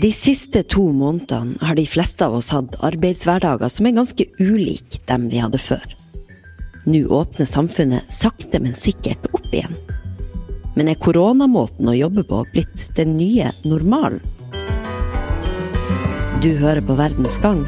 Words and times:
De 0.00 0.12
siste 0.14 0.62
to 0.62 0.86
månedene 0.96 1.58
har 1.60 1.76
de 1.76 1.84
fleste 1.86 2.24
av 2.24 2.38
oss 2.38 2.52
hatt 2.54 2.78
arbeidshverdager 2.86 3.68
som 3.68 3.88
er 3.88 3.96
ganske 3.98 4.26
ulike 4.38 5.02
dem 5.10 5.28
vi 5.32 5.42
hadde 5.42 5.60
før. 5.60 5.84
Nå 6.88 7.04
åpner 7.12 7.46
samfunnet 7.46 8.08
sakte, 8.14 8.62
men 8.62 8.74
sikkert 8.78 9.26
opp 9.34 9.50
igjen. 9.52 9.76
Men 10.78 10.88
er 10.88 11.00
koronamåten 11.02 11.90
å 11.90 11.98
jobbe 11.98 12.24
på 12.24 12.44
blitt 12.54 12.86
den 12.96 13.16
nye 13.18 13.50
normalen? 13.66 14.22
Du 16.40 16.54
hører 16.56 16.80
på 16.80 16.96
Verdens 16.96 17.36
gang. 17.42 17.66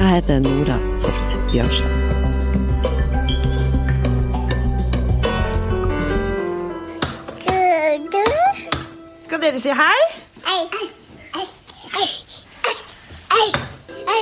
Jeg 0.00 0.14
heter 0.14 0.40
Nora 0.46 0.80
Torp 1.04 1.40
Bjørnstad. 1.52 1.99
Si 9.70 9.76
hei? 9.78 10.00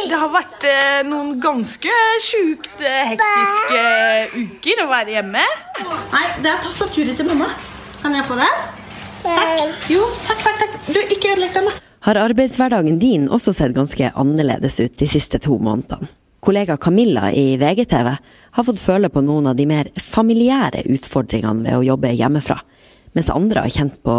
Det 0.08 0.16
har 0.16 0.30
vært 0.32 0.64
eh, 0.68 1.00
noen 1.08 1.34
ganske 1.40 1.92
sjukt 2.24 2.82
eh, 2.84 3.12
hektiske 3.12 3.82
uker 4.34 4.82
å 4.84 4.88
være 4.90 5.14
hjemme. 5.16 5.44
Nei, 6.12 6.24
det 6.42 6.52
er 6.52 6.62
tastaturet 6.64 7.18
til 7.18 7.28
mamma. 7.28 7.50
Kan 8.02 8.16
jeg 8.16 8.26
få 8.28 8.38
den? 8.38 8.62
Takk. 9.24 9.88
Jo, 9.92 10.04
takk, 10.26 10.44
takk, 10.44 10.62
takk. 10.62 10.78
Du, 10.88 11.00
ikke 11.00 11.34
ødelegg 11.34 11.56
den, 11.56 11.68
da. 11.70 11.76
Har 12.08 12.20
arbeidshverdagen 12.22 13.00
din 13.02 13.26
også 13.32 13.52
sett 13.56 13.76
ganske 13.76 14.12
annerledes 14.16 14.78
ut 14.80 14.96
de 15.00 15.10
siste 15.10 15.40
to 15.44 15.58
månedene? 15.60 16.08
Kollega 16.44 16.78
Camilla 16.80 17.32
i 17.34 17.56
VGTV 17.60 18.12
har 18.56 18.64
fått 18.64 18.80
føle 18.80 19.10
på 19.12 19.24
noen 19.26 19.50
av 19.50 19.58
de 19.58 19.66
mer 19.68 19.90
familiære 19.98 20.86
utfordringene 20.94 21.66
ved 21.66 21.80
å 21.80 21.86
jobbe 21.92 22.14
hjemmefra 22.14 22.60
mens 23.16 23.30
andre 23.34 23.64
har 23.64 23.72
kjent 23.72 23.98
på 24.04 24.14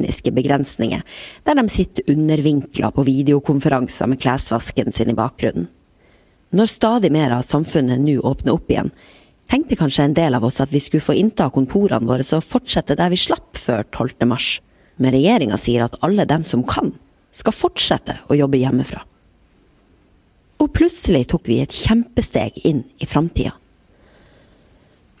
tekniske 0.00 0.32
begrensninger, 0.32 1.02
der 1.44 1.54
de 1.54 1.68
sitter 1.68 2.02
undervinkla 2.10 2.90
på 2.90 3.04
videokonferanser 3.04 4.06
med 4.06 4.20
klesvasken 4.20 4.92
sin 4.92 5.10
i 5.10 5.14
bakgrunnen. 5.14 5.68
Når 6.52 6.66
stadig 6.66 7.12
mer 7.12 7.30
av 7.30 7.42
samfunnet 7.42 8.00
nå 8.00 8.20
åpner 8.20 8.54
opp 8.54 8.70
igjen, 8.70 8.90
tenkte 9.50 9.76
kanskje 9.76 10.04
en 10.04 10.14
del 10.14 10.34
av 10.34 10.44
oss 10.44 10.60
at 10.60 10.72
vi 10.72 10.80
skulle 10.80 11.04
få 11.04 11.14
innta 11.14 11.50
kontorene 11.50 12.06
våre 12.06 12.24
og 12.24 12.42
fortsette 12.44 12.96
der 12.96 13.10
vi 13.10 13.16
slapp 13.16 13.56
før 13.56 13.84
12. 13.92 14.26
mars, 14.26 14.60
men 14.96 15.12
regjeringa 15.12 15.58
sier 15.58 15.84
at 15.84 15.98
alle 16.02 16.26
dem 16.26 16.44
som 16.44 16.64
kan, 16.64 16.92
skal 17.32 17.54
fortsette 17.54 18.16
å 18.28 18.34
jobbe 18.34 18.58
hjemmefra. 18.58 19.04
Og 20.60 20.72
plutselig 20.74 21.28
tok 21.30 21.46
vi 21.46 21.60
et 21.62 21.72
kjempesteg 21.72 22.58
inn 22.66 22.82
i 22.98 23.06
framtida. 23.06 23.54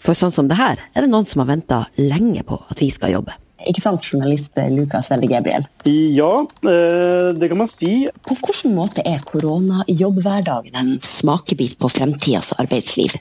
For 0.00 0.16
sånn 0.16 0.32
som 0.32 0.48
det 0.48 0.58
her, 0.58 0.80
er 0.94 1.04
det 1.04 1.12
noen 1.12 1.28
som 1.28 1.44
har 1.44 1.52
venta 1.52 1.84
lenge 2.00 2.42
på 2.48 2.58
at 2.72 2.80
vi 2.80 2.90
skal 2.90 3.14
jobbe. 3.14 3.36
Ikke 3.68 3.82
sant, 3.82 4.04
journalist 4.04 4.56
Lukas 4.72 5.10
Velde 5.12 5.28
Gabriel? 5.28 5.66
Ja, 5.84 6.32
eh, 6.64 7.30
det 7.36 7.50
kan 7.50 7.60
man 7.60 7.68
si. 7.68 8.06
På 8.24 8.36
hvilken 8.38 8.76
måte 8.76 9.04
er 9.04 9.20
koronajobbhverdagen 9.28 10.78
en 10.80 10.94
smakebit 11.04 11.76
på 11.80 11.90
fremtidas 11.92 12.54
arbeidsliv? 12.56 13.18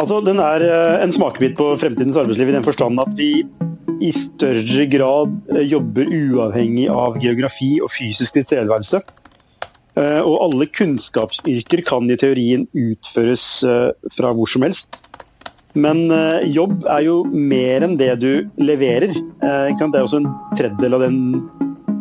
Altså, 0.00 0.20
Den 0.24 0.40
er 0.42 0.64
eh, 0.66 1.02
en 1.04 1.12
smakebit 1.12 1.56
på 1.58 1.74
fremtidens 1.78 2.18
arbeidsliv 2.18 2.50
i 2.50 2.56
den 2.58 2.66
forstand 2.66 3.00
at 3.02 3.14
vi 3.18 3.32
i 4.00 4.10
større 4.16 4.86
grad 4.90 5.34
eh, 5.52 5.66
jobber 5.68 6.08
uavhengig 6.08 6.88
av 6.92 7.20
geografi 7.22 7.76
og 7.84 7.92
fysisk 7.92 8.38
tilstedeværelse. 8.38 9.02
Eh, 9.98 10.20
og 10.22 10.36
alle 10.46 10.68
kunnskapsyrker 10.70 11.82
kan 11.86 12.08
i 12.10 12.18
teorien 12.20 12.66
utføres 12.72 13.46
eh, 13.66 13.90
fra 14.16 14.32
hvor 14.36 14.48
som 14.50 14.64
helst. 14.64 15.00
Men 15.78 16.10
eh, 16.10 16.46
jobb 16.50 16.84
er 16.90 17.04
jo 17.06 17.20
mer 17.30 17.86
enn 17.86 17.96
det 18.00 18.12
du 18.22 18.48
leverer. 18.58 19.12
Det 19.12 19.86
er 19.86 20.02
også 20.02 20.22
en 20.22 20.30
tredjedel 20.58 20.96
av 20.98 21.04
den 21.06 21.20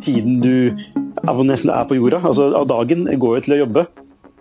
tiden 0.04 0.40
du 0.42 0.72
nesten 1.46 1.72
er 1.74 1.86
på 1.86 2.00
jorda. 2.00 2.22
Altså 2.26 2.50
av 2.56 2.70
dagen 2.70 3.06
går 3.06 3.40
jo 3.40 3.46
til 3.46 3.56
å 3.58 3.64
jobbe. 3.66 3.86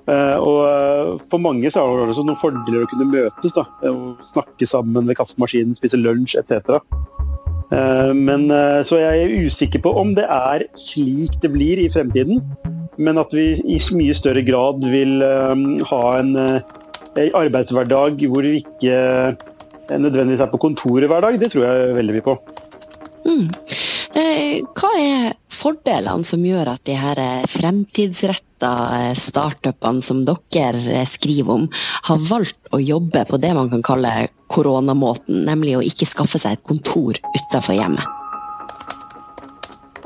Og 0.09 1.19
for 1.29 1.43
mange 1.45 1.69
så 1.69 1.83
har 1.85 1.99
det 1.99 2.15
også 2.15 2.25
noen 2.25 2.41
fordeler 2.41 2.87
å 2.87 2.89
kunne 2.89 3.11
møtes. 3.11 3.53
da, 3.53 3.67
Snakke 4.31 4.69
sammen 4.71 5.11
ved 5.11 5.19
kaffemaskinen, 5.19 5.77
spise 5.77 6.01
lunsj 6.01 6.39
etc. 6.41 6.79
Men 8.17 8.47
så 8.89 9.03
jeg 9.03 9.27
er 9.27 9.45
usikker 9.45 9.83
på 9.85 9.93
om 10.01 10.15
det 10.17 10.25
er 10.25 10.65
slik 10.81 11.37
det 11.43 11.53
blir 11.53 11.83
i 11.83 11.91
fremtiden 11.93 12.41
men 12.99 13.21
at 13.21 13.35
vi 13.35 13.53
i 13.63 13.79
mye 13.95 14.15
større 14.17 14.43
grad 14.47 14.83
vil 14.91 15.21
ha 15.91 16.05
en 16.19 16.33
arbeidshverdag 17.17 18.25
hvor 18.29 18.47
vi 18.47 18.61
ikke 18.63 18.97
uh, 19.33 19.97
nødvendigvis 19.97 20.45
er 20.45 20.51
på 20.53 20.61
kontoret 20.63 21.09
hver 21.09 21.25
dag. 21.25 21.41
Det 21.41 21.51
tror 21.53 21.67
jeg 21.67 21.95
veldig 21.99 22.17
mye 22.17 22.27
på. 22.27 22.37
Mm. 23.29 23.47
Eh, 24.19 24.61
hva 24.77 24.91
er 24.99 25.33
fordelene 25.53 26.27
som 26.27 26.45
gjør 26.45 26.73
at 26.75 26.85
de 26.89 26.97
her 26.99 27.21
fremtidsretta 27.51 28.73
startupene 29.19 30.05
som 30.05 30.25
dere 30.27 31.05
skriver 31.09 31.55
om, 31.55 31.67
har 32.09 32.29
valgt 32.31 32.73
å 32.75 32.81
jobbe 32.83 33.25
på 33.29 33.41
det 33.43 33.55
man 33.57 33.71
kan 33.73 33.85
kalle 33.85 34.15
koronamåten, 34.49 35.45
nemlig 35.49 35.77
å 35.79 35.85
ikke 35.85 36.09
skaffe 36.09 36.41
seg 36.41 36.57
et 36.57 36.67
kontor 36.67 37.21
utenfor 37.35 37.77
hjemmet? 37.77 38.18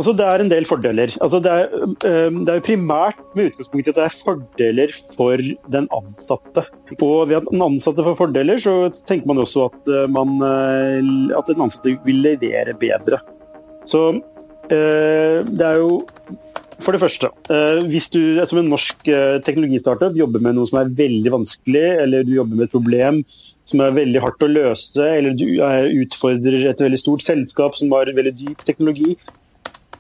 Altså, 0.03 0.17
det 0.19 0.27
er 0.27 0.43
en 0.43 0.51
del 0.51 0.65
fordeler. 0.67 1.13
Altså, 1.23 1.39
det, 1.39 1.53
er, 1.53 1.69
det, 2.03 2.51
er, 2.51 2.65
primært 2.67 3.21
med 3.39 3.53
utgangspunkt 3.53 3.87
i 3.87 3.93
at 3.93 4.01
det 4.01 4.07
er 4.09 4.17
fordeler 4.19 4.95
for 5.15 5.43
den 5.71 5.87
ansatte. 5.95 6.65
Og 6.99 7.29
ved 7.31 7.39
at 7.39 7.47
den 7.53 7.63
ansatte 7.63 8.03
får 8.09 8.19
fordeler, 8.19 8.59
så 8.63 8.75
tenker 9.07 9.31
man 9.31 9.39
også 9.45 9.69
at, 9.71 9.93
man, 10.11 10.41
at 10.43 11.53
den 11.53 11.63
ansatte 11.63 11.95
vil 12.03 12.19
levere 12.25 12.75
bedre. 12.81 13.23
Så 13.87 14.09
det 14.73 15.67
er 15.67 15.79
jo 15.79 16.01
for 16.83 16.95
det 16.95 17.03
første, 17.03 17.29
hvis 17.87 18.09
du 18.11 18.41
som 18.49 18.59
en 18.59 18.71
norsk 18.73 19.05
teknologistartup 19.47 20.17
jobber 20.19 20.43
med 20.43 20.57
noe 20.57 20.67
som 20.67 20.81
er 20.81 20.91
veldig 20.99 21.31
vanskelig, 21.35 21.85
eller 22.03 22.27
du 22.27 22.33
jobber 22.35 22.59
med 22.59 22.67
et 22.67 22.75
problem 22.75 23.21
som 23.69 23.85
er 23.85 23.95
veldig 23.95 24.23
hardt 24.25 24.43
å 24.43 24.51
løse, 24.51 25.05
eller 25.05 25.37
du 25.39 25.47
utfordrer 26.03 26.67
et 26.73 26.83
veldig 26.83 26.99
stort 26.99 27.23
selskap 27.23 27.79
som 27.79 27.95
har 27.95 28.11
veldig 28.17 28.35
dyp 28.41 28.67
teknologi, 28.67 29.15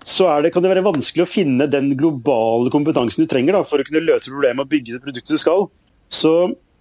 så 0.03 0.29
det, 0.43 0.51
kan 0.55 0.65
det 0.65 0.73
være 0.73 0.85
vanskelig 0.85 1.25
å 1.25 1.31
finne 1.31 1.69
den 1.71 1.93
globale 1.99 2.73
kompetansen 2.75 3.23
du 3.23 3.31
trenger 3.31 3.59
da, 3.59 3.63
for 3.67 3.83
å 3.83 3.87
kunne 3.87 4.03
løse 4.05 4.31
problemet 4.31 4.65
og 4.65 4.73
bygge 4.73 4.97
det 4.97 5.03
produktet 5.05 5.35
du 5.37 5.41
skal. 5.41 5.67
Så 6.13 6.35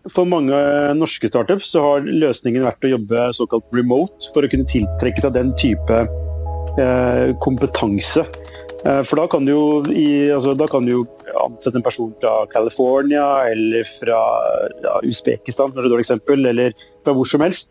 for 0.09 0.25
mange 0.25 0.57
norske 0.97 1.29
startups 1.29 1.69
så 1.75 1.83
har 1.85 2.07
løsningen 2.07 2.65
vært 2.65 2.87
å 2.87 2.93
jobbe 2.95 3.27
såkalt 3.37 3.77
remote 3.77 4.31
for 4.33 4.45
å 4.45 4.49
kunne 4.49 4.65
tiltrekke 4.69 5.21
seg 5.21 5.35
den 5.37 5.53
type 5.61 5.99
eh, 6.81 7.29
kompetanse. 7.43 8.25
Eh, 8.81 9.01
for 9.05 9.21
da 9.21 9.27
kan, 9.29 9.45
du 9.45 9.53
jo, 9.53 9.65
i, 9.93 10.31
altså, 10.33 10.55
da 10.57 10.65
kan 10.69 10.87
du 10.87 10.95
jo 10.95 11.03
ansette 11.43 11.77
en 11.77 11.85
person 11.85 12.09
fra 12.21 12.33
California 12.49 13.25
eller 13.51 13.85
fra 13.99 14.17
ja, 14.81 14.97
Usbekistan, 15.05 15.73
for 15.75 15.85
et 15.85 15.93
dårlig 15.93 16.07
eksempel, 16.07 16.49
eller 16.49 16.73
fra 17.05 17.13
hvor 17.17 17.29
som 17.29 17.45
helst, 17.45 17.69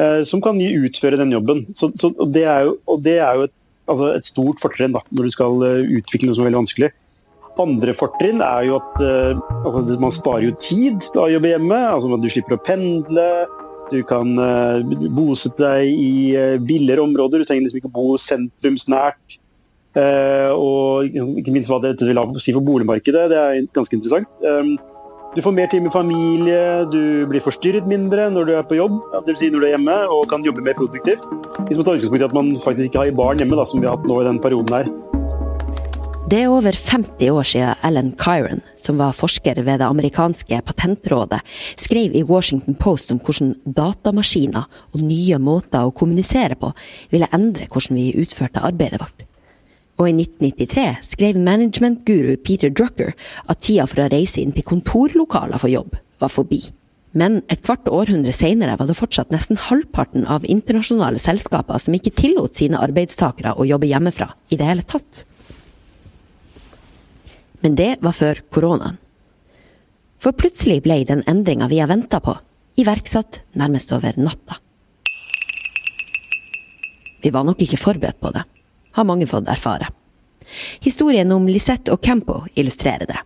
eh, 0.00 0.24
som 0.26 0.42
kan 0.42 0.58
utføre 0.58 1.20
den 1.20 1.36
jobben. 1.36 1.68
Så, 1.78 1.92
så, 1.94 2.10
og, 2.10 2.34
det 2.34 2.48
jo, 2.48 2.74
og 2.90 3.06
det 3.06 3.20
er 3.22 3.38
jo 3.38 3.46
et 3.46 3.54
altså 3.88 4.10
et 4.14 4.28
stort 4.28 4.62
fortrinn 4.62 4.94
da, 4.94 5.02
når 5.14 5.28
du 5.28 5.34
skal 5.34 5.62
eh, 5.66 5.92
utvikle 5.98 6.28
noe 6.28 6.36
som 6.36 6.44
er 6.44 6.50
veldig 6.50 6.62
vanskelig. 6.62 6.90
Andre 7.58 7.94
fortrinn 7.98 8.42
er 8.44 8.68
jo 8.68 8.76
at 8.78 9.00
uh, 9.02 9.40
altså, 9.64 9.80
man 9.98 10.12
sparer 10.14 10.44
jo 10.46 10.52
tid 10.62 11.08
av 11.16 11.24
å 11.24 11.32
jobbe 11.32 11.50
hjemme. 11.50 11.78
altså 11.90 12.18
Du 12.22 12.28
slipper 12.30 12.54
å 12.54 12.60
pendle. 12.62 13.24
Du 13.90 13.98
kan 14.06 14.30
uh, 14.38 14.78
bosette 15.16 15.58
deg 15.64 15.90
i 15.90 16.12
billigere 16.62 17.02
områder. 17.02 17.42
Du 17.42 17.48
trenger 17.48 17.66
liksom 17.66 17.80
ikke 17.80 17.90
bo 17.96 18.14
sentrumsnært. 18.22 19.40
Og 19.98 21.08
ikke 21.10 21.50
minst 21.50 21.72
hva 21.72 21.80
dette 21.82 22.06
vil 22.06 22.20
ha 22.20 22.22
å 22.22 22.38
si 22.38 22.54
for 22.54 22.62
boligmarkedet. 22.62 23.24
Det 23.32 23.40
er 23.42 23.66
ganske 23.74 23.98
interessant. 23.98 24.30
Du 25.36 25.42
får 25.42 25.52
mer 25.52 25.66
tid 25.66 25.82
med 25.82 25.92
familie, 25.92 26.84
du 26.88 27.26
blir 27.28 27.42
forstyrret 27.44 27.84
mindre 27.88 28.30
når 28.32 28.46
du 28.48 28.52
er 28.56 28.62
på 28.64 28.78
jobb, 28.78 28.94
dvs. 29.26 29.42
Si 29.42 29.50
når 29.52 29.60
du 29.60 29.66
er 29.68 29.74
hjemme 29.74 29.96
og 30.14 30.24
kan 30.30 30.46
jobbe 30.46 30.64
mer 30.64 30.76
produktivt. 30.78 31.26
Hvis 31.68 31.76
man 31.76 31.84
tar 31.84 31.98
utgangspunkt 31.98 32.24
i 32.24 32.26
at 32.30 32.36
man 32.38 32.48
faktisk 32.64 32.88
ikke 32.88 33.02
har 33.02 33.12
barn 33.18 33.42
hjemme, 33.42 33.58
da, 33.60 33.66
som 33.68 33.82
vi 33.82 33.90
har 33.90 33.98
hatt 33.98 34.08
nå 34.08 34.22
i 34.22 34.24
denne 34.24 34.42
perioden 34.42 34.72
her. 34.72 34.88
Det 36.28 36.40
er 36.44 36.52
over 36.52 36.72
50 36.72 37.30
år 37.32 37.46
siden 37.50 37.84
Ellen 37.84 38.10
Kyron, 38.20 38.64
som 38.80 38.98
var 39.00 39.16
forsker 39.16 39.60
ved 39.60 39.80
det 39.82 39.88
amerikanske 39.88 40.62
patentrådet, 40.64 41.44
skrev 41.76 42.16
i 42.16 42.24
Washington 42.24 42.76
Post 42.80 43.12
om 43.12 43.20
hvordan 43.20 43.54
datamaskiner 43.64 44.64
og 44.94 45.04
nye 45.04 45.40
måter 45.40 45.84
å 45.84 45.92
kommunisere 45.92 46.56
på 46.56 46.72
ville 47.12 47.28
endre 47.36 47.68
hvordan 47.68 48.00
vi 48.00 48.10
utførte 48.24 48.64
arbeidet 48.64 49.04
vårt 49.04 49.27
og 49.98 50.06
i 50.06 50.14
1993 50.14 51.12
skrev 51.12 51.38
managementguru 51.42 52.36
Peter 52.46 52.70
Drucker 52.70 53.14
at 53.50 53.62
tida 53.66 53.86
for 53.90 54.04
å 54.04 54.10
reise 54.12 54.40
inn 54.40 54.54
til 54.54 54.66
kontorlokaler 54.66 55.58
for 55.58 55.72
jobb 55.72 55.96
var 56.22 56.30
forbi. 56.32 56.60
Men 57.18 57.40
et 57.50 57.64
kvart 57.64 57.88
århundre 57.90 58.34
senere 58.36 58.76
var 58.78 58.86
det 58.86 58.98
fortsatt 58.98 59.32
nesten 59.34 59.58
halvparten 59.58 60.26
av 60.30 60.46
internasjonale 60.46 61.18
selskaper 61.22 61.80
som 61.82 61.96
ikke 61.96 62.14
tillot 62.14 62.54
sine 62.58 62.78
arbeidstakere 62.78 63.56
å 63.56 63.66
jobbe 63.66 63.88
hjemmefra 63.90 64.30
i 64.52 64.58
det 64.60 64.68
hele 64.68 64.86
tatt. 64.86 65.24
Men 67.64 67.74
det 67.78 67.96
var 68.04 68.14
før 68.14 68.42
koronaen. 68.54 69.00
For 70.22 70.34
plutselig 70.34 70.82
ble 70.84 71.00
den 71.08 71.24
endringa 71.30 71.68
vi 71.70 71.80
har 71.82 71.90
venta 71.90 72.20
på, 72.22 72.34
iverksatt 72.78 73.42
nærmest 73.58 73.90
over 73.94 74.18
natta. 74.18 74.60
Vi 77.22 77.34
var 77.34 77.46
nok 77.46 77.62
ikke 77.62 77.80
forberedt 77.80 78.20
på 78.22 78.30
det. 78.34 78.44
Har 78.92 79.08
mange 79.08 79.26
fått 79.30 79.48
erfare. 79.48 79.90
Historien 80.80 81.32
om 81.32 81.48
Lisette 81.48 81.92
og 81.92 82.02
Campo 82.04 82.42
illustrerer 82.54 83.08
det. 83.08 83.18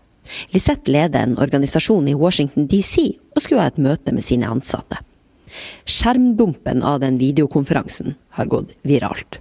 Lisette 0.54 0.90
leder 0.90 1.22
en 1.22 1.38
organisasjon 1.38 2.08
i 2.08 2.16
Washington 2.18 2.66
DC 2.70 3.08
og 3.36 3.42
skulle 3.42 3.62
ha 3.62 3.72
et 3.72 3.80
møte 3.82 4.14
med 4.14 4.24
sine 4.26 4.48
ansatte. 4.48 4.98
Skjermdumpen 5.84 6.82
av 6.82 7.00
den 7.02 7.18
videokonferansen 7.20 8.16
har 8.38 8.48
gått 8.50 8.76
viralt. 8.88 9.40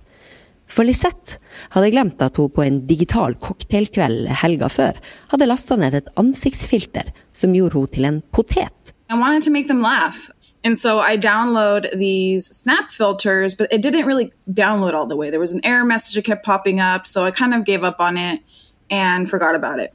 For 0.71 0.87
Lisette 0.87 1.39
hadde 1.73 1.91
glemt 1.91 2.21
at 2.23 2.37
hun 2.39 2.51
på 2.51 2.63
en 2.63 2.81
digital 2.87 3.35
cocktailkveld 3.43 4.29
helga 4.41 4.69
før 4.71 4.99
hadde 5.33 5.49
lasta 5.49 5.77
ned 5.79 5.97
et 5.97 6.11
ansiktsfilter 6.19 7.11
som 7.35 7.55
gjorde 7.55 7.79
hun 7.79 7.91
til 7.91 8.07
en 8.07 8.21
potet. 8.31 8.93
I 9.11 9.19
wanted 9.19 9.43
to 9.43 9.51
make 9.51 9.67
them 9.67 9.83
laugh. 9.83 10.31
And 10.63 10.77
so 10.77 10.99
I 10.99 11.17
download 11.17 11.89
these 11.97 12.45
snap 12.45 12.91
filters, 12.91 13.55
but 13.55 13.67
it 13.71 13.81
didn't 13.81 14.05
really 14.05 14.31
download 14.47 14.93
all 14.93 15.07
the 15.07 15.15
way. 15.15 15.31
There 15.31 15.39
was 15.39 15.53
an 15.53 15.61
error 15.63 15.85
message 15.85 16.15
that 16.15 16.25
kept 16.25 16.45
popping 16.45 16.79
up, 16.79 17.07
so 17.07 17.25
I 17.25 17.31
kind 17.31 17.53
of 17.53 17.65
gave 17.65 17.83
up 17.83 17.99
on 17.99 18.17
it 18.17 18.41
and 18.89 19.29
forgot 19.29 19.55
about 19.55 19.79
it. 19.79 19.89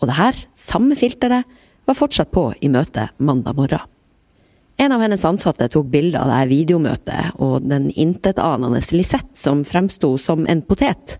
Og 0.00 0.08
det 0.08 0.16
her, 0.16 0.36
samme 0.54 0.96
filteret, 0.96 1.44
var 1.84 1.96
fortsatt 1.96 2.30
på 2.32 2.52
i 2.60 2.68
møtet 2.68 3.16
mandag 3.16 3.56
morgen. 3.56 3.80
En 4.80 4.92
av 4.92 5.02
hennes 5.04 5.24
ansatte 5.28 5.68
tok 5.68 5.90
bilde 5.92 6.20
av 6.20 6.30
det 6.32 6.48
videomøtet, 6.48 7.36
og 7.36 7.66
den 7.68 7.90
intetanende 7.90 8.80
Lisette 8.96 9.36
som 9.36 9.60
fremsto 9.68 10.14
som 10.16 10.46
en 10.48 10.62
potet. 10.64 11.18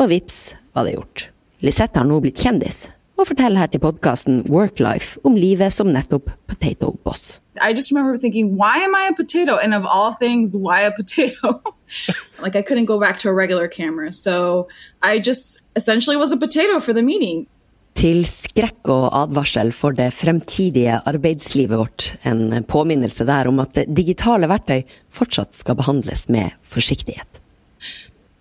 Og 0.00 0.08
vips 0.08 0.56
var 0.72 0.88
det 0.88 0.96
gjort. 0.96 1.28
Lisette 1.60 2.00
har 2.00 2.08
nå 2.08 2.20
blitt 2.24 2.40
kjendis, 2.40 2.86
og 3.20 3.28
forteller 3.28 3.60
her 3.60 3.72
til 3.72 3.84
podkasten 3.84 4.42
Worklife 4.48 5.20
om 5.24 5.36
livet 5.36 5.76
som 5.76 5.92
nettopp 5.92 6.32
potato 6.48 6.94
boss. 7.04 7.43
I 7.60 7.72
just 7.72 7.90
remember 7.90 8.16
thinking, 8.18 8.56
why 8.56 8.78
am 8.78 8.94
I 8.94 9.04
a 9.06 9.12
potato? 9.12 9.56
And 9.56 9.74
of 9.74 9.84
all 9.86 10.14
things, 10.14 10.56
why 10.56 10.80
a 10.80 10.90
potato? 10.90 11.62
like 12.42 12.56
I 12.56 12.62
couldn't 12.62 12.86
go 12.86 12.98
back 12.98 13.18
to 13.18 13.28
a 13.28 13.32
regular 13.32 13.68
camera. 13.68 14.12
So 14.12 14.68
I 15.02 15.18
just 15.18 15.62
essentially 15.76 16.16
was 16.16 16.32
a 16.32 16.36
potato 16.36 16.80
for 16.80 16.92
the 16.92 17.02
meeting. 17.02 17.46
Til 17.94 18.24
skrekk 18.26 18.88
og 18.90 19.04
advarsel 19.14 19.70
for 19.72 19.94
det 19.94 20.08
fremtidige 20.18 20.96
arbeidslivet 21.06 21.78
vårt. 21.78 22.08
En 22.26 22.64
påminnelse 22.66 23.26
der 23.26 23.46
om 23.48 23.62
at 23.62 23.84
digitale 23.86 24.50
verktøy 24.50 24.82
fortsatt 25.14 25.54
skal 25.54 25.78
behandles 25.78 26.26
med 26.28 26.58
forsiktighet. 26.66 27.43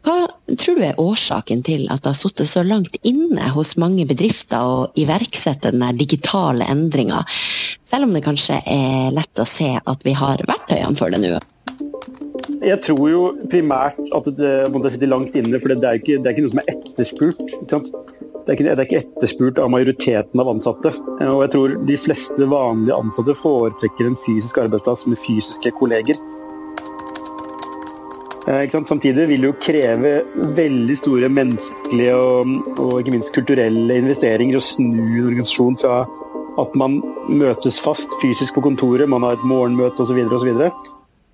Hva 0.03 0.15
tror 0.59 0.75
du 0.75 0.83
er 0.83 1.00
årsaken 1.00 1.61
til 1.63 1.85
at 1.88 2.03
det 2.03 2.11
har 2.11 2.19
sittet 2.19 2.50
så 2.51 2.63
langt 2.67 2.97
inne 3.07 3.53
hos 3.55 3.77
mange 3.79 4.03
bedrifter 4.09 4.59
å 4.59 4.88
iverksette 5.00 5.71
denne 5.71 5.94
digitale 5.95 6.67
endringa, 6.67 7.21
selv 7.88 8.09
om 8.09 8.15
det 8.15 8.25
kanskje 8.25 8.59
er 8.67 9.13
lett 9.15 9.39
å 9.39 9.47
se 9.47 9.69
at 9.79 10.03
vi 10.03 10.15
har 10.19 10.44
verktøyene 10.50 11.00
for 11.00 11.13
det 11.13 11.21
nå? 11.23 11.38
Jeg 12.63 12.79
tror 12.83 13.07
jo 13.11 13.21
primært 13.51 14.00
at 14.15 14.27
det 14.35 14.51
måtte 14.71 14.91
sitte 14.91 15.07
langt 15.07 15.35
inne, 15.39 15.59
for 15.59 15.71
det 15.71 15.88
er 15.88 16.00
ikke, 16.00 16.19
det 16.19 16.29
er 16.29 16.35
ikke 16.35 16.45
noe 16.45 16.53
som 16.53 16.61
er 16.63 16.73
etterspurt. 16.73 17.41
Det 18.44 18.51
er, 18.51 18.57
ikke, 18.57 18.63
det 18.67 18.73
er 18.73 18.83
ikke 18.83 19.01
etterspurt 19.06 19.59
av 19.63 19.71
majoriteten 19.71 20.44
av 20.44 20.51
ansatte. 20.51 20.91
Og 21.29 21.41
jeg 21.45 21.51
tror 21.56 21.75
de 21.88 21.97
fleste 22.09 22.47
vanlige 22.51 22.99
ansatte 22.99 23.35
foretrekker 23.39 24.09
en 24.09 24.19
fysisk 24.25 24.59
arbeidsplass 24.63 25.07
med 25.07 25.19
fysiske 25.23 25.71
kolleger. 25.79 26.19
Eh, 28.48 28.69
Samtidig 28.86 29.28
vil 29.30 29.44
det 29.44 29.48
jo 29.48 29.60
kreve 29.62 30.12
veldig 30.56 30.95
store 31.00 31.30
menneskelige 31.31 32.16
og, 32.18 32.50
og, 32.75 32.98
ikke 33.00 33.13
minst 33.16 33.31
kulturelle 33.36 34.01
investeringer 34.01 34.60
å 34.60 34.63
snu 34.63 34.90
en 34.90 35.30
organisasjon 35.30 35.78
fra 35.80 36.01
at 36.60 36.74
man 36.78 36.98
møtes 37.31 37.80
fast 37.81 38.12
fysisk 38.22 38.57
på 38.57 38.66
kontoret, 38.66 39.07
man 39.10 39.24
har 39.24 39.38
et 39.38 39.45
morgenmøte 39.48 40.04
osv., 40.04 40.19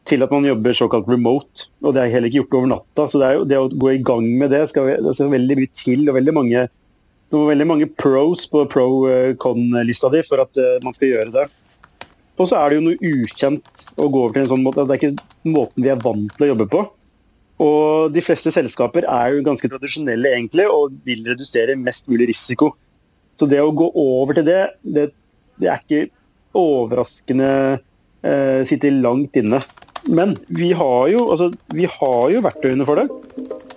til 0.10 0.26
at 0.26 0.32
man 0.32 0.46
jobber 0.48 0.78
såkalt 0.78 1.10
remote. 1.10 1.68
Og 1.84 1.94
det 1.94 2.04
er 2.04 2.14
heller 2.14 2.30
ikke 2.30 2.44
gjort 2.44 2.56
over 2.60 2.70
natta. 2.72 3.08
Så 3.12 3.20
det, 3.22 3.32
jo, 3.36 3.42
det 3.46 3.58
å 3.60 3.68
gå 3.70 3.92
i 3.94 4.04
gang 4.06 4.30
med 4.40 4.54
det 4.54 4.62
skal, 4.72 4.88
det 5.04 5.14
skal 5.18 5.34
veldig 5.34 5.58
mye 5.60 5.72
til, 5.76 6.06
og 6.08 6.16
veldig 6.16 6.36
mange, 6.38 6.64
veldig 7.36 7.68
mange 7.70 7.90
pros 8.00 8.46
på 8.50 8.64
pro-con-lista 8.72 10.14
di 10.14 10.24
for 10.30 10.46
at 10.46 10.62
eh, 10.62 10.78
man 10.86 10.96
skal 10.98 11.12
gjøre 11.12 11.36
det. 11.36 11.50
Og 12.40 12.48
så 12.48 12.62
er 12.62 12.72
det 12.72 12.80
jo 12.80 12.86
noe 12.86 13.12
ukjent 13.20 13.84
å 14.00 14.08
gå 14.08 14.24
over 14.24 14.38
til 14.38 14.46
en 14.46 14.54
sånn 14.54 14.64
måte. 14.64 14.88
Det 14.88 14.96
er 14.96 15.04
ikke 15.04 15.52
måten 15.58 15.84
vi 15.84 15.92
er 15.92 16.02
vant 16.06 16.32
til 16.38 16.48
å 16.48 16.52
jobbe 16.54 16.70
på. 16.72 16.86
Og 17.60 18.14
de 18.16 18.24
fleste 18.24 18.54
selskaper 18.56 19.04
er 19.04 19.34
jo 19.34 19.44
ganske 19.44 19.68
tradisjonelle 19.72 20.32
egentlig, 20.38 20.68
og 20.72 20.96
vil 21.08 21.26
redusere 21.28 21.76
mest 21.80 22.08
mulig 22.12 22.30
risiko. 22.32 22.72
Så 23.40 23.48
det 23.50 23.60
å 23.64 23.76
gå 23.76 23.90
over 24.00 24.40
til 24.40 24.48
det, 24.48 24.62
det, 24.84 25.10
det 25.60 25.72
er 25.72 25.84
ikke 25.84 26.08
overraskende 26.60 27.52
eh, 28.24 28.64
sitter 28.68 28.96
langt 29.04 29.36
inne. 29.40 29.60
Men 30.08 30.38
vi 30.48 30.72
har, 30.72 31.10
jo, 31.12 31.26
altså, 31.34 31.52
vi 31.76 31.88
har 31.92 32.22
jo 32.32 32.44
verktøyene 32.44 32.88
for 32.88 33.00
det. 33.00 33.08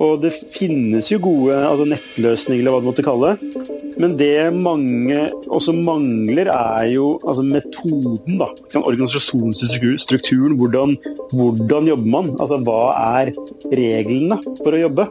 Og 0.03 0.23
det 0.23 0.33
finnes 0.55 1.11
jo 1.11 1.21
gode 1.23 1.59
altså 1.67 1.87
nettløsninger, 1.91 2.63
eller 2.63 2.75
hva 2.75 2.83
du 2.83 2.91
måtte 2.91 3.07
kalle 3.07 3.35
det. 3.35 3.82
Men 4.01 4.17
det 4.21 4.53
mange 4.55 5.19
også 5.53 5.75
mangler, 5.77 6.49
er 6.53 6.89
jo 6.93 7.19
altså 7.27 7.45
metoden. 7.45 8.39
da, 8.41 8.49
Organisasjonsstrukturen. 8.81 10.57
Hvordan, 10.61 10.97
hvordan 11.33 11.91
jobber 11.93 12.11
man? 12.17 12.31
Altså 12.41 12.61
Hva 12.65 12.81
er 13.19 13.33
reglene 13.73 14.39
for 14.63 14.73
å 14.73 14.83
jobbe? 14.85 15.09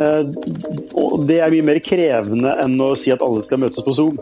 Eh, 0.00 0.22
og 0.98 1.26
Det 1.28 1.40
er 1.42 1.52
mye 1.52 1.68
mer 1.72 1.82
krevende 1.84 2.56
enn 2.62 2.78
å 2.80 2.94
si 2.98 3.12
at 3.14 3.22
alle 3.24 3.44
skal 3.44 3.62
møtes 3.62 3.84
på 3.84 3.96
Zoom. 3.96 4.16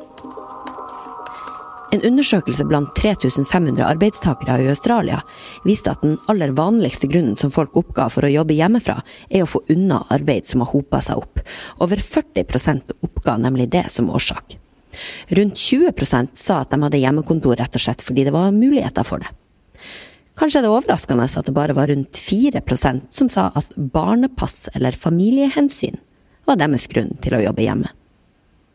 En 1.91 2.03
undersøkelse 2.07 2.65
blant 2.71 2.93
3500 2.95 3.83
arbeidstakere 3.83 4.61
i 4.63 4.69
Australia 4.71 5.19
viste 5.65 5.91
at 5.91 6.05
den 6.05 6.19
aller 6.31 6.53
vanligste 6.55 7.11
grunnen 7.11 7.35
som 7.39 7.51
folk 7.51 7.75
oppga 7.81 8.07
for 8.15 8.27
å 8.27 8.31
jobbe 8.31 8.55
hjemmefra, 8.55 9.01
er 9.27 9.43
å 9.43 9.51
få 9.51 9.65
unna 9.75 10.05
arbeid 10.15 10.47
som 10.47 10.63
har 10.63 10.71
hopa 10.71 11.01
seg 11.03 11.19
opp. 11.19 11.43
Over 11.83 11.99
40% 11.99 12.95
oppga 13.03 13.37
nemlig 13.43 13.73
det 13.75 13.89
som 13.91 14.11
årsak. 14.15 14.55
Rundt 15.35 15.59
20% 15.59 16.39
sa 16.39 16.63
at 16.63 16.71
de 16.71 16.79
hadde 16.83 17.03
hjemmekontor 17.03 17.59
rett 17.59 17.75
og 17.75 17.83
slett 17.83 18.05
fordi 18.07 18.29
det 18.29 18.35
var 18.35 18.55
muligheter 18.55 19.07
for 19.07 19.23
det. 19.23 19.35
Kanskje 20.39 20.63
er 20.63 20.69
det 20.69 20.73
overraskende 20.73 21.27
at 21.27 21.47
det 21.47 21.57
bare 21.57 21.75
var 21.77 21.91
rundt 21.91 22.17
4% 22.17 23.11
som 23.13 23.29
sa 23.29 23.51
at 23.59 23.75
barnepass 23.77 24.69
eller 24.77 24.95
familiehensyn 24.97 25.99
var 26.47 26.61
deres 26.61 26.87
grunn 26.91 27.17
til 27.23 27.37
å 27.37 27.43
jobbe 27.43 27.67
hjemme. 27.67 27.91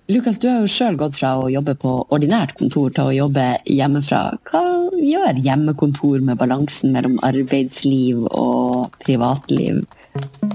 Lukas, 0.07 0.37
du 0.37 0.45
har 0.45 0.59
jo 0.61 0.69
sjøl 0.69 0.99
gått 1.01 1.15
fra 1.17 1.31
å 1.41 1.47
jobbe 1.49 1.73
på 1.81 1.91
ordinært 2.13 2.51
kontor 2.59 2.91
til 2.93 3.07
å 3.09 3.13
jobbe 3.15 3.45
hjemmefra. 3.65 4.35
Hva 4.45 4.61
gjør 5.01 5.39
hjemmekontor 5.41 6.21
med 6.21 6.37
balansen 6.37 6.93
mellom 6.93 7.15
arbeidsliv 7.25 8.19
og 8.29 8.93
privatliv? 9.01 9.81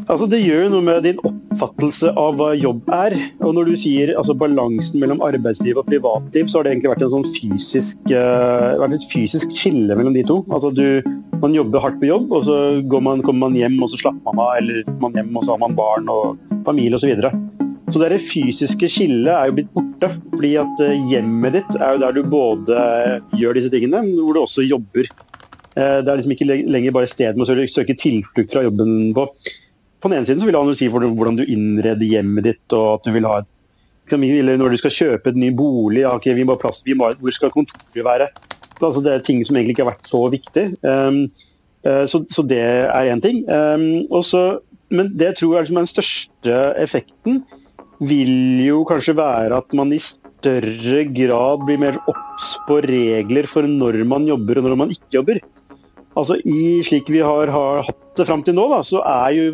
Altså, 0.06 0.29
det 0.31 0.38
gjør 0.44 0.70
noe 0.70 0.87
med 0.87 1.02
din 1.02 1.19
oppfattelse 1.26 2.14
av 2.14 2.38
hva 2.38 2.52
jobb 2.54 2.87
er. 2.95 3.19
Og 3.42 3.59
når 3.59 3.73
du 3.73 3.75
sier 3.83 4.14
altså, 4.14 4.38
balansen 4.38 5.02
mellom 5.02 5.19
arbeidsliv 5.26 5.83
og 5.83 5.90
privatliv, 5.90 6.47
så 6.47 6.61
har 6.61 6.69
det 6.69 6.76
egentlig 6.76 6.95
vært, 6.95 7.07
en 7.09 7.14
sånn 7.19 7.30
fysisk, 7.35 8.07
uh, 8.14 8.87
et 8.87 9.11
fysisk 9.11 9.50
skille 9.59 9.99
mellom 9.99 10.14
de 10.14 10.28
to. 10.30 10.45
Altså, 10.47 10.71
du, 10.71 11.02
man 11.42 11.59
jobber 11.59 11.83
hardt 11.83 11.99
på 11.99 12.07
jobb, 12.07 12.30
og 12.30 12.47
så 12.47 12.61
man, 13.02 13.26
kommer 13.26 13.49
man 13.49 13.59
hjem 13.59 13.83
og 13.83 13.90
så 13.90 14.04
slapper 14.07 14.30
man 14.30 14.47
av, 14.47 14.59
eller 14.62 14.99
man 15.02 15.19
hjem 15.19 15.35
og 15.35 15.42
så 15.42 15.57
har 15.57 15.64
man 15.66 15.80
barn 15.83 16.12
og 16.21 16.38
familie 16.62 17.02
osv. 17.02 17.19
Så 17.90 17.99
det 18.02 18.20
fysiske 18.23 18.88
skillet 18.90 19.32
er 19.35 19.49
jo 19.49 19.56
blitt 19.59 19.73
borte. 19.75 20.12
fordi 20.30 20.52
at 20.61 20.82
eh, 20.87 21.09
hjemmet 21.11 21.59
ditt 21.59 21.73
er 21.78 21.97
jo 21.97 22.02
der 22.04 22.14
du 22.14 22.23
både 22.23 22.85
gjør 23.37 23.59
disse 23.59 23.70
tingene, 23.73 24.04
men 24.06 24.20
hvor 24.20 24.37
du 24.37 24.42
også 24.44 24.62
jobber. 24.66 25.09
Eh, 25.75 25.99
det 26.02 26.09
er 26.09 26.20
liksom 26.20 26.35
ikke 26.37 26.49
lenger 26.49 26.94
bare 26.94 27.11
sted 27.11 27.38
man 27.38 27.49
søker 27.49 27.70
søke 27.70 27.99
tilflukt 27.99 28.52
fra 28.52 28.62
jobben 28.66 29.14
på. 29.16 29.26
På 30.00 30.09
den 30.09 30.18
ene 30.18 30.28
siden 30.28 30.40
så 30.40 30.49
vil 30.49 30.56
han 30.56 30.70
jo 30.70 30.78
si 30.78 30.88
hvordan 30.88 31.40
du 31.40 31.44
innreder 31.44 32.06
hjemmet 32.06 32.47
ditt, 32.47 32.66
og 32.73 33.00
at 33.00 33.09
du 33.09 33.12
vil 33.14 33.28
ha 33.28 33.40
et 33.42 33.50
eller 34.11 34.56
når 34.59 34.73
du 34.73 34.78
skal 34.80 34.90
kjøpe 34.90 35.30
en 35.30 35.38
ny 35.38 35.52
bolig, 35.54 36.00
ja, 36.02 36.14
okay, 36.16 36.35
vi 36.35 36.42
må 36.42 36.56
ha 36.56 36.59
plass, 36.59 36.80
vi 36.82 36.97
må, 36.99 37.12
hvor 37.20 37.35
skal 37.35 37.52
kontoret 37.54 38.02
være? 38.02 38.26
Altså, 38.80 39.02
det 39.04 39.12
er 39.12 39.23
ting 39.23 39.38
som 39.47 39.54
egentlig 39.54 39.76
ikke 39.76 39.85
har 39.85 39.92
vært 39.92 40.11
så 40.11 40.23
viktig. 40.32 40.64
Um, 40.82 41.20
uh, 41.87 42.04
så, 42.11 42.23
så, 42.26 42.42
det 42.42 42.59
er 42.59 43.11
én 43.12 43.23
ting. 43.23 43.44
Um, 43.47 44.09
også, 44.11 44.61
men 44.90 45.12
det 45.14 45.28
jeg 45.28 45.37
tror 45.42 45.54
er 45.54 45.66
liksom 45.66 45.78
den 45.78 45.90
største 45.92 46.59
effekten, 46.80 47.42
vil 48.00 48.61
jo 48.64 48.83
kanskje 48.88 49.16
være 49.19 49.61
at 49.61 49.75
man 49.76 49.92
i 49.92 50.00
større 50.00 51.02
grad 51.12 51.64
blir 51.66 51.80
mer 51.80 51.99
obs 52.09 52.54
på 52.66 52.80
regler 52.87 53.49
for 53.50 53.69
når 53.69 54.00
man 54.09 54.28
jobber 54.28 54.61
og 54.61 54.69
når 54.69 54.78
man 54.80 54.95
ikke 54.95 55.19
jobber. 55.19 55.40
Altså 56.19 56.38
i 56.42 56.80
Slik 56.87 57.11
vi 57.12 57.21
har, 57.23 57.52
har 57.52 57.85
hatt 57.87 58.00
det 58.19 58.26
fram 58.26 58.42
til 58.45 58.57
nå, 58.57 58.64
da, 58.73 58.80
så 58.87 59.02
er 59.04 59.37
jo, 59.37 59.45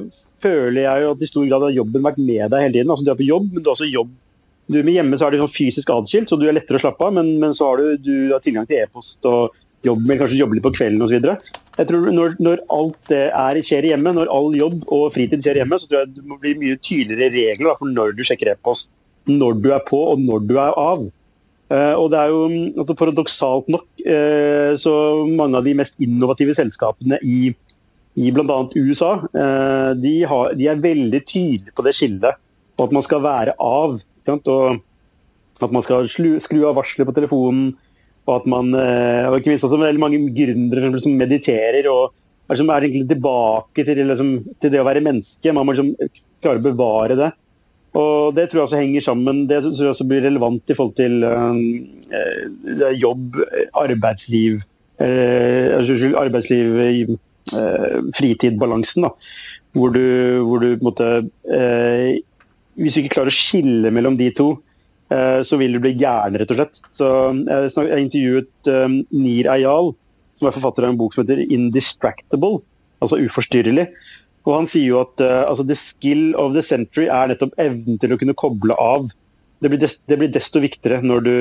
føler 0.42 0.86
jeg 0.86 1.02
jo 1.02 1.10
at 1.16 1.24
i 1.24 1.30
stor 1.30 1.50
grad 1.50 1.66
har 1.66 1.74
jobben 1.74 2.06
vært 2.06 2.22
med 2.22 2.54
deg 2.54 2.64
hele 2.64 2.78
tiden. 2.78 2.94
Altså 2.94 3.04
Du 3.04 3.12
er 3.12 3.18
på 3.18 3.28
jobb, 3.28 3.50
men 3.52 3.62
du 3.62 3.68
har 3.70 3.76
også 3.76 3.90
jobb. 3.90 4.14
Du 4.66 4.80
Med 4.82 4.96
hjemme 4.96 5.18
så 5.18 5.26
er 5.26 5.34
det 5.34 5.42
sånn 5.42 5.52
fysisk 5.52 5.92
atskilt, 5.94 6.30
så 6.30 6.38
du 6.38 6.48
er 6.48 6.56
lettere 6.56 6.80
å 6.80 6.82
slappe 6.82 7.06
av, 7.06 7.14
men, 7.14 7.36
men 7.42 7.52
så 7.54 7.68
har 7.70 7.82
du, 7.82 8.00
du 8.02 8.32
har 8.32 8.42
tilgang 8.42 8.66
til 8.66 8.80
e-post 8.82 9.28
og 9.30 9.54
jobb, 9.86 10.00
eller 10.02 10.22
kanskje 10.24 10.40
jobbe 10.40 10.58
litt 10.58 10.66
på 10.66 10.74
kvelden 10.74 11.04
osv. 11.06 11.28
Jeg 11.76 11.90
tror 11.90 12.06
når, 12.08 12.36
når, 12.40 12.62
alt 12.72 12.96
det 13.10 13.24
er, 13.28 13.58
skjer 13.64 13.90
hjemme, 13.90 14.14
når 14.16 14.30
all 14.32 14.54
jobb 14.56 14.86
og 14.92 15.10
fritid 15.12 15.44
skjer 15.44 15.60
hjemme, 15.60 15.76
så 15.80 15.90
tror 15.90 16.02
jeg 16.02 16.14
det 16.14 16.24
må 16.24 16.38
bli 16.40 16.54
mye 16.56 16.78
tydeligere 16.80 17.34
regler 17.34 17.76
for 17.76 17.92
når 17.92 18.16
du 18.16 18.24
sjekker 18.24 18.54
e-post, 18.54 18.88
når 19.28 19.58
du 19.60 19.68
er 19.74 19.84
på 19.84 20.00
og 20.14 20.22
når 20.22 20.46
du 20.48 20.56
er 20.56 20.72
av. 20.72 21.04
Uh, 21.66 21.94
og 21.98 22.08
det 22.12 22.18
er 22.20 22.30
jo 22.30 22.42
altså 22.78 22.94
Paradoksalt 22.94 23.70
nok 23.74 23.86
uh, 24.06 24.72
så 24.78 24.92
mange 25.26 25.58
av 25.58 25.66
de 25.66 25.74
mest 25.74 25.96
innovative 26.00 26.54
selskapene 26.54 27.18
i, 27.26 27.50
i 28.16 28.30
bl.a. 28.32 28.58
USA, 28.78 29.10
eh, 29.28 29.90
de, 30.00 30.12
har, 30.30 30.54
de, 30.56 30.68
er 30.70 30.78
veldig 30.80 31.20
tydelige 31.26 31.74
på 31.76 31.84
det 31.84 31.92
skillet. 31.98 32.38
Og 32.78 32.86
at 32.86 32.94
man 32.96 33.04
skal 33.04 33.20
være 33.24 33.52
av. 33.60 33.98
Og 34.30 35.64
at 35.64 35.72
man 35.74 35.84
skal 35.84 36.08
skru, 36.08 36.30
skru 36.40 36.62
av 36.68 36.78
varselet 36.78 37.08
på 37.08 37.14
telefonen. 37.18 37.74
Og 38.26 38.40
at 38.40 38.46
man 38.50 38.72
eh, 38.74 39.26
og 39.28 39.38
ikke 39.38 39.52
minst 39.52 39.66
også 39.68 39.78
veldig 39.78 40.02
mange 40.02 40.20
gründere 40.34 41.02
som 41.02 41.14
mediterer 41.14 41.86
og 41.92 42.12
er, 42.46 42.58
som 42.58 42.70
er 42.70 42.86
egentlig 42.86 43.08
tilbake 43.10 43.84
til, 43.86 44.02
liksom, 44.10 44.30
til, 44.60 44.72
det 44.72 44.80
å 44.82 44.86
være 44.86 45.04
menneske. 45.04 45.54
Man 45.54 45.66
må 45.66 45.74
liksom 45.74 45.92
klare 46.42 46.62
å 46.62 46.64
bevare 46.64 47.18
det. 47.18 47.30
Og 47.96 48.34
Det 48.36 48.48
tror 48.48 48.60
jeg 48.60 48.66
også 48.66 48.80
henger 48.80 49.04
sammen, 49.06 49.46
det 49.48 49.62
tror 49.64 49.86
jeg 49.86 49.94
også 49.94 50.08
blir 50.08 50.26
relevant 50.26 50.68
i 50.68 50.76
forhold 50.76 50.96
til 50.98 51.24
øh, 51.24 52.90
jobb, 53.00 53.38
arbeidsliv, 53.72 54.60
øh, 55.00 56.18
arbeidsliv 56.20 56.76
øh, 56.82 58.02
fritid-balansen. 58.18 59.08
Hvor 59.72 59.88
du, 59.94 60.04
hvor 60.44 60.60
du 60.60 60.70
på 60.74 60.80
en 60.80 60.88
måte 60.88 61.08
eh, 61.52 62.20
Hvis 62.76 62.94
du 62.94 63.00
ikke 63.00 63.14
klarer 63.16 63.32
å 63.32 63.36
skille 63.36 63.90
mellom 63.92 64.16
de 64.18 64.28
to, 64.36 64.50
eh, 64.52 64.65
så 65.08 65.58
vil 65.60 65.76
du 65.76 65.78
bli 65.78 65.92
gæren, 66.00 66.34
rett 66.34 66.50
og 66.50 66.58
slett. 66.58 66.80
Så 66.90 67.08
Jeg, 67.46 67.70
snak, 67.70 67.90
jeg 67.92 68.06
intervjuet 68.06 68.70
um, 68.72 68.96
Nir 69.14 69.46
Ayal, 69.52 69.92
som 70.34 70.48
er 70.48 70.56
forfatter 70.56 70.86
av 70.86 70.92
en 70.92 70.98
bok 70.98 71.14
som 71.14 71.22
heter 71.22 71.44
'Indistractable', 71.44 72.64
altså 72.98 73.20
uforstyrrelig. 73.22 73.86
Og 74.46 74.52
Han 74.54 74.66
sier 74.66 74.88
jo 74.90 75.00
at 75.04 75.22
uh, 75.22 75.46
altså, 75.46 75.66
the 75.66 75.78
skill 75.78 76.34
of 76.34 76.54
the 76.54 76.62
century 76.62 77.06
er 77.06 77.30
nettopp 77.30 77.54
evnen 77.58 77.98
til 78.02 78.14
å 78.14 78.18
kunne 78.18 78.34
koble 78.34 78.74
av. 78.74 79.08
Det 79.62 79.70
blir, 79.70 79.80
des, 79.80 80.00
det 80.06 80.18
blir 80.18 80.34
desto 80.34 80.60
viktigere 80.60 81.00
når 81.02 81.24
du 81.26 81.36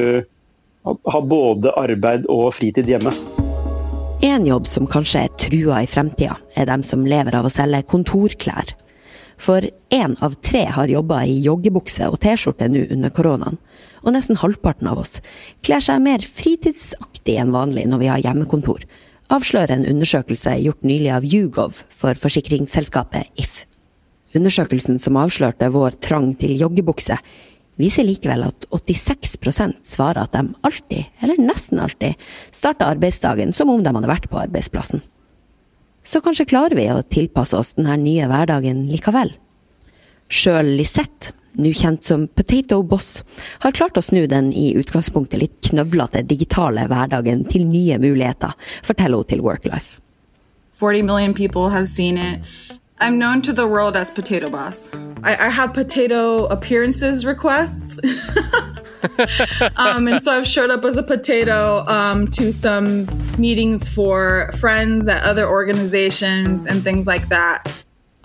har 0.85 1.25
både 1.25 1.73
arbeid 1.77 2.29
og 2.29 2.53
fritid 2.55 2.87
hjemme. 2.89 3.13
En 4.25 4.45
jobb 4.47 4.67
som 4.69 4.87
kanskje 4.87 5.25
er 5.25 5.33
trua 5.41 5.81
i 5.83 5.89
fremtida, 5.89 6.37
er 6.55 6.69
dem 6.69 6.83
som 6.85 7.05
lever 7.05 7.35
av 7.35 7.47
å 7.47 7.51
selge 7.51 7.83
kontorklær. 7.89 8.71
For 9.37 9.65
én 9.93 10.15
av 10.23 10.37
tre 10.45 10.63
har 10.71 10.91
jobba 10.91 11.23
i 11.27 11.39
joggebukse 11.43 12.07
og 12.11 12.19
T-skjorte 12.23 12.69
nå 12.71 12.85
under 12.95 13.11
koronaen, 13.13 13.59
og 14.05 14.13
nesten 14.15 14.39
halvparten 14.39 14.87
av 14.87 15.01
oss 15.01 15.19
kler 15.65 15.83
seg 15.83 16.03
mer 16.05 16.23
fritidsaktig 16.23 17.37
enn 17.41 17.53
vanlig 17.55 17.87
når 17.89 18.03
vi 18.03 18.11
har 18.11 18.23
hjemmekontor, 18.23 18.85
avslører 19.33 19.75
en 19.75 19.87
undersøkelse 19.89 20.53
gjort 20.61 20.85
nylig 20.85 21.11
av 21.15 21.25
Hugov 21.25 21.81
for 21.89 22.17
forsikringsselskapet 22.19 23.33
If. 23.41 23.63
Undersøkelsen 24.35 24.99
som 25.01 25.17
avslørte 25.19 25.71
vår 25.73 25.97
trang 26.03 26.33
til 26.39 26.57
joggebukse, 26.59 27.17
viser 27.79 28.07
likevel 28.07 28.45
at 28.47 28.67
86% 28.71 29.81
svarer 29.87 30.23
at 30.23 30.35
de 30.35 30.45
alltid, 30.67 31.11
eller 31.23 31.41
nesten 31.41 31.81
alltid, 31.83 32.15
starter 32.55 32.93
arbeidsdagen 32.93 33.51
som 33.55 33.71
om 33.73 33.83
de 33.83 33.91
hadde 33.91 34.11
vært 34.11 34.29
på 34.31 34.39
arbeidsplassen. 34.45 35.03
Så 36.05 36.21
kanskje 36.21 36.45
klarer 36.45 36.77
vi 36.77 36.85
å 36.93 37.01
tilpasse 37.01 37.57
oss 37.57 37.73
denne 37.79 37.97
nye 37.97 38.27
hverdagen 38.29 38.85
likevel. 38.91 39.33
Sjøl 40.29 40.75
Lisette, 40.77 41.33
nå 41.57 41.71
kjent 41.73 42.05
som 42.05 42.27
Potato 42.27 42.81
Boss, 42.83 43.23
har 43.63 43.73
klart 43.73 43.97
å 43.97 44.03
snu 44.05 44.25
den 44.29 44.51
i 44.53 44.71
utgangspunktet 44.77 45.41
litt 45.41 45.57
knøvlete 45.69 46.21
digitale 46.29 46.85
hverdagen 46.91 47.45
til 47.49 47.65
nye 47.69 47.97
muligheter, 48.01 48.53
forteller 48.85 49.23
hun 49.23 49.31
til 49.33 49.45
Worklife. 49.45 50.01
40 50.75 51.03
million 51.07 51.33
people 51.33 51.69
have 51.69 51.87
seen 51.87 52.17
it. 52.17 52.41
I'm 52.99 53.17
known 53.17 53.41
to 53.43 53.53
the 53.53 53.67
world 53.67 53.95
as 53.95 54.11
Potato 54.11 54.49
Boss. 54.49 54.89
I, 55.23 55.35
I 55.47 55.49
have 55.49 55.73
potato 55.73 56.45
appearances 56.45 57.25
requests. 57.25 57.97
um, 59.77 60.07
and 60.07 60.23
so 60.23 60.31
I've 60.31 60.47
showed 60.47 60.71
up 60.71 60.85
as 60.85 60.97
a 60.97 61.03
potato 61.03 61.85
um, 61.87 62.27
to 62.31 62.51
some 62.51 63.07
meetings 63.37 63.89
for 63.89 64.49
friends 64.59 65.07
at 65.07 65.23
other 65.23 65.47
organizations 65.47 66.65
and 66.65 66.83
things 66.83 67.07
like 67.07 67.29
that. 67.29 67.67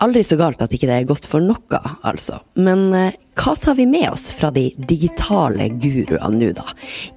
Aldri 0.00 0.22
så 0.24 0.36
galt 0.40 0.62
at 0.64 0.72
ikke 0.72 0.88
det 0.88 0.94
er 0.96 1.08
godt 1.08 1.26
for 1.28 1.44
noe, 1.44 1.80
altså. 2.08 2.38
Men 2.56 2.86
eh, 2.96 3.18
hva 3.36 3.52
tar 3.60 3.76
vi 3.76 3.84
med 3.84 4.08
oss 4.08 4.30
fra 4.32 4.48
de 4.54 4.70
digitale 4.88 5.68
guruene 5.76 6.38
nå, 6.38 6.54
da? 6.56 6.64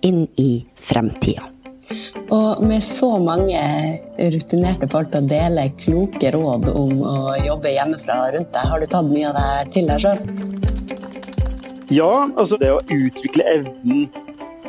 Inn 0.03 0.25
i 0.35 0.65
fremtida? 0.75 1.47
Og 2.33 2.63
med 2.63 2.83
så 2.83 3.13
mange 3.23 3.59
rutinerte 4.17 4.87
folk 4.91 5.11
til 5.13 5.23
å 5.23 5.31
dele 5.31 5.69
kloke 5.79 6.31
råd 6.35 6.69
om 6.71 7.01
å 7.07 7.17
jobbe 7.43 7.75
hjemmefra 7.75 8.19
rundt 8.35 8.51
deg, 8.55 8.69
har 8.71 8.83
du 8.83 8.87
tatt 8.91 9.11
mye 9.11 9.31
av 9.31 9.39
det 9.39 9.47
her 9.49 9.73
til 9.77 9.91
deg 9.91 10.05
sjøl? 10.07 10.62
Ja, 11.93 12.11
altså 12.39 12.57
det 12.57 12.71
å 12.73 12.81
utvikle 12.81 13.45
evnen 13.51 14.07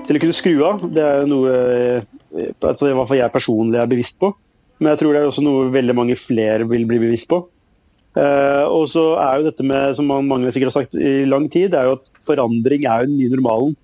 til 0.04 0.19
å 0.19 0.21
kunne 0.21 0.37
skru 0.37 0.54
av, 0.66 0.83
det 0.93 1.04
er 1.04 1.23
jo 1.23 1.31
noe 1.31 1.52
eh, 1.54 2.07
i 2.35 2.49
hvert 2.61 2.81
fall 2.83 3.16
jeg 3.16 3.33
personlig 3.33 3.81
er 3.81 3.90
bevisst 3.90 4.19
på. 4.21 4.33
Men 4.81 4.93
jeg 4.93 5.00
tror 5.00 5.14
det 5.14 5.21
er 5.23 5.31
også 5.31 5.45
noe 5.45 5.69
veldig 5.73 5.95
mange 5.97 6.16
flere 6.19 6.66
vil 6.69 6.85
bli 6.88 6.99
bevisst 7.00 7.31
på. 7.31 7.45
Uh, 8.14 8.66
og 8.71 8.85
så 8.90 9.02
er 9.19 9.40
jo 9.40 9.47
dette 9.49 9.64
med, 9.66 9.95
som 9.99 10.07
mange 10.07 10.52
sikkert 10.54 10.71
har 10.71 10.83
sagt 10.83 10.99
i 10.99 11.25
lang 11.26 11.49
tid, 11.50 11.73
det 11.73 11.81
er 11.81 11.88
jo 11.88 11.97
at 11.97 12.11
forandring 12.26 12.85
er 12.87 13.02
jo 13.02 13.11
den 13.11 13.16
nye 13.19 13.33
normalen. 13.33 13.76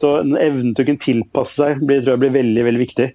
Så 0.00 0.16
evnen 0.20 0.74
til 0.74 0.84
å 0.84 0.88
kunne 0.88 1.04
tilpasse 1.04 1.60
seg 1.60 1.84
blir, 1.84 2.02
tror 2.02 2.16
jeg 2.16 2.24
blir 2.24 2.34
veldig 2.34 2.64
veldig 2.66 2.82
viktig. 2.82 3.08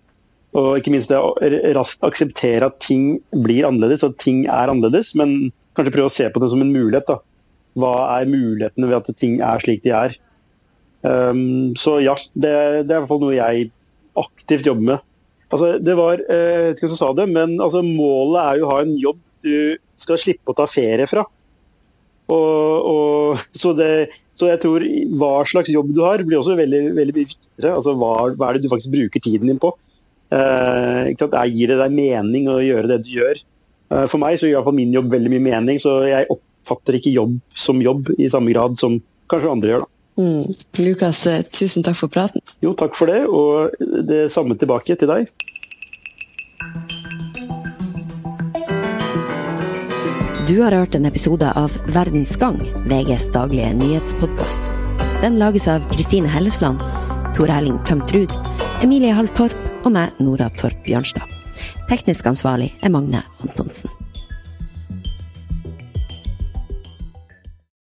Og 0.57 0.69
ikke 0.79 0.93
minst 0.93 1.11
det 1.11 1.19
å 1.21 1.35
raskt 1.77 2.05
akseptere 2.07 2.69
at 2.69 2.79
ting 2.81 3.19
blir 3.35 3.67
annerledes, 3.67 4.05
at 4.05 4.17
ting 4.21 4.45
er 4.47 4.71
annerledes. 4.71 5.11
Men 5.19 5.51
kanskje 5.77 5.93
prøve 5.93 6.09
å 6.09 6.15
se 6.15 6.29
på 6.31 6.41
det 6.41 6.49
som 6.53 6.63
en 6.63 6.71
mulighet. 6.73 7.05
da. 7.09 7.19
Hva 7.77 7.93
er 8.17 8.29
mulighetene 8.29 8.89
ved 8.89 8.97
at 8.97 9.19
ting 9.19 9.39
er 9.45 9.61
slik 9.63 9.83
de 9.85 9.93
er? 9.95 10.15
Um, 11.01 11.75
så 11.79 11.99
ja, 12.03 12.15
det, 12.33 12.49
det, 12.49 12.91
er 12.91 12.97
i 12.97 12.99
hvert 12.99 13.11
fall 13.11 13.21
noe 13.23 13.37
jeg 13.37 13.69
aktivt 14.19 14.67
jobber 14.67 14.87
med. 14.93 15.05
Altså, 15.49 15.73
det 15.81 15.95
var, 15.97 16.21
eh, 16.29 16.37
Jeg 16.37 16.63
vet 16.63 16.77
ikke 16.77 16.85
hvem 16.85 16.93
som 16.93 17.01
sa 17.01 17.11
det, 17.17 17.27
men 17.31 17.57
altså, 17.57 17.81
målet 17.81 18.39
er 18.43 18.59
jo 18.59 18.67
å 18.67 18.71
ha 18.73 18.79
en 18.83 18.95
jobb 19.01 19.19
du 19.45 19.77
skal 19.97 20.19
slippe 20.21 20.51
å 20.51 20.57
ta 20.57 20.67
ferie 20.69 21.07
fra. 21.09 21.23
Og, 22.29 22.89
og, 22.91 23.45
så, 23.61 23.73
det, 23.77 24.09
så, 24.37 24.49
jeg 24.51 24.61
tror 24.61 24.85
hva 25.17 25.33
slags 25.49 25.71
jobb 25.73 25.93
du 25.95 26.03
har, 26.05 26.21
blir 26.25 26.41
også 26.41 26.57
veldig, 26.59 26.83
veldig 26.97 27.15
viktigere. 27.17 27.73
Altså, 27.73 27.95
hva, 27.97 28.13
hva, 28.35 28.49
er 28.49 28.57
det 28.57 28.67
du 28.67 28.73
faktisk 28.73 28.93
bruker 28.93 29.23
tiden 29.23 29.49
din 29.49 29.61
på? 29.61 29.73
Eh, 30.29 31.09
Gir 31.49 31.71
det 31.71 31.79
deg 31.79 31.95
mening 31.95 32.51
å 32.51 32.59
gjøre 32.61 32.91
det 32.91 33.01
du 33.07 33.15
gjør? 33.15 33.41
Uh, 33.89 34.05
for 34.05 34.21
meg 34.21 34.37
så 34.37 34.45
gjør 34.45 34.59
iallfall 34.59 34.77
min 34.77 34.93
jobb 34.93 35.07
veldig 35.09 35.31
mye 35.33 35.41
mening, 35.47 35.79
så 35.81 36.03
jeg 36.05 36.27
oppfatter 36.69 36.99
ikke 36.99 37.15
jobb 37.15 37.39
som 37.57 37.81
jobb 37.81 38.13
i 38.17 38.29
samme 38.29 38.53
grad 38.53 38.77
som 38.79 38.99
kanskje 39.29 39.51
andre 39.51 39.73
gjør. 39.73 39.85
da. 39.85 39.95
Mm. 40.19 40.43
Lukas, 40.85 41.27
eh, 41.27 41.41
tusen 41.43 41.83
takk 41.83 41.95
for 41.95 42.11
praten. 42.11 42.41
Jo, 42.61 42.73
takk 42.73 42.95
for 42.95 43.07
det, 43.07 43.25
og 43.27 43.71
det 43.79 44.31
samme 44.31 44.57
tilbake 44.59 44.97
til 44.99 45.07
deg. 45.07 45.29
Du 50.49 50.61
har 50.63 50.73
hørt 50.73 50.95
en 50.95 51.05
episode 51.05 51.45
av 51.55 51.71
Verdens 51.93 52.35
Gang, 52.35 52.57
VGs 52.89 53.29
daglige 53.31 53.69
nyhetspodkast. 53.77 54.71
Den 55.21 55.37
lages 55.39 55.67
av 55.67 55.85
Kristine 55.93 56.27
Hellesland, 56.27 56.81
Tor 57.37 57.53
Erling 57.53 57.77
Tømt 57.85 58.11
Ruud, 58.15 58.33
Emilie 58.81 59.13
Hall 59.13 59.29
Torp 59.37 59.85
og 59.85 59.93
meg, 59.93 60.17
Nora 60.19 60.49
Torp 60.57 60.81
Bjørnstad. 60.83 61.37
Teknisk 61.89 62.25
ansvarlig 62.25 62.73
er 62.81 62.89
Magne 62.89 63.23
Antonsen. 63.45 63.98